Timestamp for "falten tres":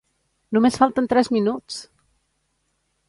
0.83-1.31